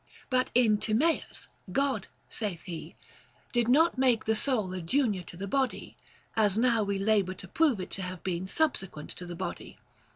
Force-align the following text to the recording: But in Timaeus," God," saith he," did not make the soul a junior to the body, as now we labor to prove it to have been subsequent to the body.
But 0.31 0.49
in 0.55 0.79
Timaeus," 0.79 1.47
God," 1.71 2.07
saith 2.27 2.63
he," 2.63 2.95
did 3.53 3.67
not 3.67 3.99
make 3.99 4.25
the 4.25 4.33
soul 4.33 4.73
a 4.73 4.81
junior 4.81 5.21
to 5.21 5.37
the 5.37 5.47
body, 5.47 5.95
as 6.35 6.57
now 6.57 6.81
we 6.81 6.97
labor 6.97 7.35
to 7.35 7.47
prove 7.47 7.79
it 7.79 7.91
to 7.91 8.01
have 8.01 8.23
been 8.23 8.47
subsequent 8.47 9.11
to 9.11 9.27
the 9.27 9.35
body. 9.35 9.77